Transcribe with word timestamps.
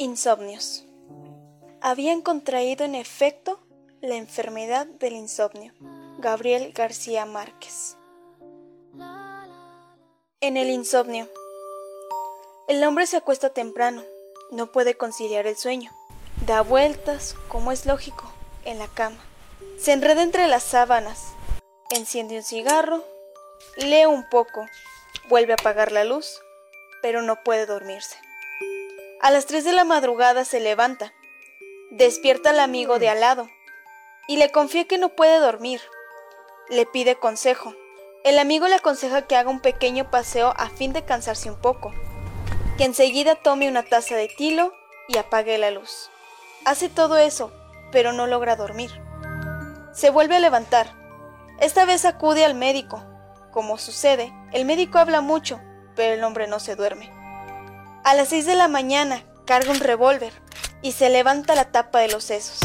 Insomnios. 0.00 0.84
Habían 1.80 2.22
contraído 2.22 2.84
en 2.84 2.94
efecto 2.94 3.58
la 4.00 4.14
enfermedad 4.14 4.86
del 4.86 5.14
insomnio. 5.14 5.72
Gabriel 6.18 6.72
García 6.72 7.26
Márquez. 7.26 7.96
En 10.40 10.56
el 10.56 10.70
insomnio. 10.70 11.28
El 12.68 12.84
hombre 12.84 13.08
se 13.08 13.16
acuesta 13.16 13.50
temprano, 13.50 14.04
no 14.52 14.70
puede 14.70 14.96
conciliar 14.96 15.48
el 15.48 15.56
sueño. 15.56 15.90
Da 16.46 16.60
vueltas, 16.60 17.34
como 17.48 17.72
es 17.72 17.84
lógico, 17.84 18.32
en 18.64 18.78
la 18.78 18.86
cama. 18.86 19.18
Se 19.80 19.92
enreda 19.92 20.22
entre 20.22 20.46
las 20.46 20.62
sábanas, 20.62 21.24
enciende 21.90 22.36
un 22.36 22.44
cigarro, 22.44 23.02
lee 23.76 24.06
un 24.06 24.28
poco, 24.28 24.64
vuelve 25.28 25.54
a 25.54 25.56
apagar 25.56 25.90
la 25.90 26.04
luz, 26.04 26.40
pero 27.02 27.20
no 27.20 27.42
puede 27.42 27.66
dormirse. 27.66 28.16
A 29.20 29.32
las 29.32 29.46
3 29.46 29.64
de 29.64 29.72
la 29.72 29.82
madrugada 29.82 30.44
se 30.44 30.60
levanta, 30.60 31.12
despierta 31.90 32.50
al 32.50 32.60
amigo 32.60 33.00
de 33.00 33.08
al 33.08 33.18
lado 33.18 33.48
y 34.28 34.36
le 34.36 34.52
confía 34.52 34.84
que 34.84 34.96
no 34.96 35.08
puede 35.08 35.40
dormir. 35.40 35.80
Le 36.68 36.86
pide 36.86 37.16
consejo. 37.16 37.74
El 38.22 38.38
amigo 38.38 38.68
le 38.68 38.76
aconseja 38.76 39.22
que 39.22 39.34
haga 39.34 39.50
un 39.50 39.60
pequeño 39.60 40.08
paseo 40.08 40.54
a 40.56 40.70
fin 40.70 40.92
de 40.92 41.04
cansarse 41.04 41.50
un 41.50 41.60
poco, 41.60 41.92
que 42.76 42.84
enseguida 42.84 43.34
tome 43.34 43.68
una 43.68 43.82
taza 43.82 44.14
de 44.14 44.28
tilo 44.28 44.72
y 45.08 45.18
apague 45.18 45.58
la 45.58 45.72
luz. 45.72 46.10
Hace 46.64 46.88
todo 46.88 47.16
eso, 47.16 47.52
pero 47.90 48.12
no 48.12 48.28
logra 48.28 48.54
dormir. 48.54 49.02
Se 49.92 50.10
vuelve 50.10 50.36
a 50.36 50.40
levantar. 50.40 50.94
Esta 51.58 51.84
vez 51.86 52.04
acude 52.04 52.44
al 52.44 52.54
médico. 52.54 53.02
Como 53.50 53.78
sucede, 53.78 54.32
el 54.52 54.64
médico 54.64 54.98
habla 54.98 55.22
mucho, 55.22 55.60
pero 55.96 56.14
el 56.14 56.22
hombre 56.22 56.46
no 56.46 56.60
se 56.60 56.76
duerme. 56.76 57.17
A 58.08 58.14
las 58.14 58.28
6 58.28 58.46
de 58.46 58.56
la 58.56 58.68
mañana 58.68 59.22
carga 59.44 59.70
un 59.70 59.80
revólver 59.80 60.32
y 60.80 60.92
se 60.92 61.10
levanta 61.10 61.54
la 61.54 61.70
tapa 61.72 61.98
de 61.98 62.08
los 62.08 62.24
sesos. 62.24 62.58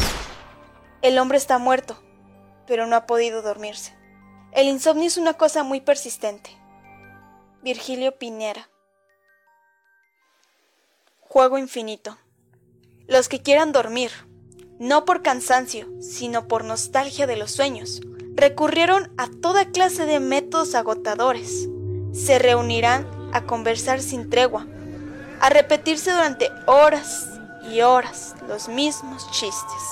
El 1.02 1.18
hombre 1.18 1.36
está 1.36 1.58
muerto, 1.58 2.02
pero 2.66 2.86
no 2.86 2.96
ha 2.96 3.04
podido 3.04 3.42
dormirse. 3.42 3.94
El 4.52 4.68
insomnio 4.68 5.06
es 5.06 5.18
una 5.18 5.34
cosa 5.34 5.62
muy 5.62 5.82
persistente. 5.82 6.48
Virgilio 7.62 8.16
Pinera. 8.16 8.70
Juego 11.20 11.58
infinito. 11.58 12.16
Los 13.06 13.28
que 13.28 13.42
quieran 13.42 13.72
dormir, 13.72 14.12
no 14.78 15.04
por 15.04 15.20
cansancio, 15.20 15.90
sino 16.00 16.48
por 16.48 16.64
nostalgia 16.64 17.26
de 17.26 17.36
los 17.36 17.50
sueños, 17.50 18.00
recurrieron 18.34 19.12
a 19.18 19.28
toda 19.42 19.66
clase 19.66 20.06
de 20.06 20.20
métodos 20.20 20.74
agotadores. 20.74 21.68
Se 22.14 22.38
reunirán 22.38 23.06
a 23.34 23.44
conversar 23.44 24.00
sin 24.00 24.30
tregua, 24.30 24.66
a 25.44 25.50
repetirse 25.50 26.10
durante 26.10 26.50
horas 26.64 27.28
y 27.70 27.82
horas 27.82 28.34
los 28.48 28.68
mismos 28.68 29.30
chistes, 29.30 29.82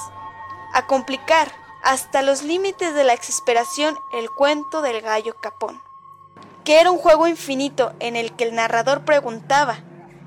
a 0.73 0.87
complicar 0.87 1.53
hasta 1.83 2.23
los 2.23 2.43
límites 2.43 2.95
de 2.95 3.05
la 3.05 3.13
exasperación 3.13 3.95
el 4.15 4.31
cuento 4.31 4.81
del 4.81 5.03
gallo 5.03 5.35
capón, 5.43 5.83
que 6.65 6.81
era 6.81 6.91
un 6.91 6.97
juego 6.97 7.27
infinito 7.27 7.93
en 8.01 8.17
el 8.17 8.35
que 8.35 8.45
el 8.45 8.55
narrador 8.55 9.05
preguntaba 9.05 9.81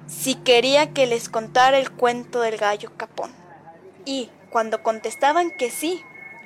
si 0.06 0.36
quería 0.36 0.94
que 0.94 1.08
les 1.08 1.28
contara 1.28 1.80
el 1.80 1.90
cuento 1.90 2.42
del 2.42 2.58
gallo 2.58 2.92
capón. 2.96 3.34
Y 4.06 4.30
cuando 4.52 4.84
contestaban 4.84 5.50
que 5.58 5.72
sí, 5.72 6.04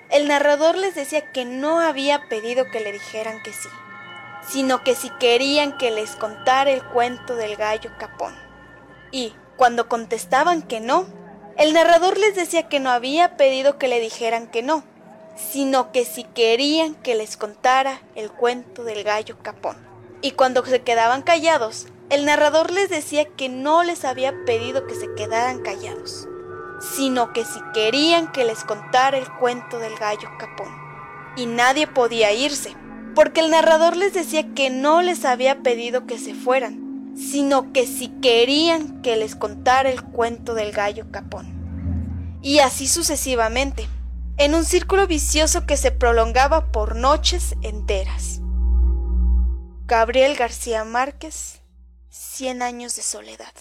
el 0.09 0.29
narrador 0.29 0.77
les 0.77 0.95
decía 0.95 1.33
que 1.33 1.43
no 1.43 1.81
había 1.81 2.29
pedido 2.29 2.71
que 2.71 2.79
le 2.79 2.93
dijeran 2.93 3.43
que 3.43 3.51
sí, 3.51 3.67
sino 4.47 4.85
que 4.85 4.95
si 4.95 5.09
querían 5.19 5.77
que 5.77 5.91
les 5.91 6.15
contara 6.15 6.71
el 6.71 6.81
cuento 6.81 7.35
del 7.35 7.57
gallo 7.57 7.91
capón. 7.99 8.47
Y 9.11 9.33
cuando 9.57 9.87
contestaban 9.87 10.61
que 10.61 10.79
no, 10.79 11.05
el 11.57 11.73
narrador 11.73 12.17
les 12.17 12.35
decía 12.35 12.69
que 12.69 12.79
no 12.79 12.89
había 12.89 13.35
pedido 13.35 13.77
que 13.77 13.87
le 13.87 13.99
dijeran 13.99 14.47
que 14.47 14.63
no, 14.63 14.83
sino 15.35 15.91
que 15.91 16.05
si 16.05 16.23
querían 16.23 16.95
que 16.95 17.15
les 17.15 17.37
contara 17.37 18.01
el 18.15 18.31
cuento 18.31 18.83
del 18.83 19.03
gallo 19.03 19.37
capón. 19.41 19.77
Y 20.21 20.31
cuando 20.31 20.65
se 20.65 20.81
quedaban 20.81 21.21
callados, 21.21 21.87
el 22.09 22.25
narrador 22.25 22.71
les 22.71 22.89
decía 22.89 23.25
que 23.25 23.49
no 23.49 23.83
les 23.83 24.03
había 24.05 24.33
pedido 24.45 24.87
que 24.87 24.95
se 24.95 25.13
quedaran 25.15 25.61
callados, 25.61 26.27
sino 26.79 27.33
que 27.33 27.45
si 27.45 27.59
querían 27.73 28.31
que 28.31 28.45
les 28.45 28.63
contara 28.63 29.17
el 29.17 29.29
cuento 29.33 29.79
del 29.79 29.95
gallo 29.97 30.29
capón. 30.39 30.69
Y 31.35 31.45
nadie 31.45 31.87
podía 31.87 32.31
irse, 32.31 32.75
porque 33.15 33.41
el 33.41 33.51
narrador 33.51 33.95
les 33.95 34.13
decía 34.13 34.53
que 34.55 34.69
no 34.69 35.01
les 35.01 35.25
había 35.25 35.59
pedido 35.59 36.05
que 36.05 36.17
se 36.17 36.33
fueran, 36.33 36.88
sino 37.19 37.73
que 37.73 37.85
si 37.85 38.07
querían 38.21 39.01
que 39.01 39.17
les 39.17 39.35
contara 39.35 39.89
el 39.89 40.03
cuento 40.03 40.53
del 40.53 40.71
gallo 40.71 41.11
capón. 41.11 42.39
Y 42.41 42.59
así 42.59 42.87
sucesivamente, 42.87 43.87
en 44.37 44.55
un 44.55 44.63
círculo 44.63 45.05
vicioso 45.05 45.65
que 45.65 45.75
se 45.75 45.91
prolongaba 45.91 46.71
por 46.71 46.95
noches 46.95 47.55
enteras. 47.61 48.39
Gabriel 49.85 50.35
García 50.37 50.85
Márquez, 50.85 51.59
Cien 52.09 52.63
años 52.63 52.95
de 52.95 53.03
soledad. 53.03 53.53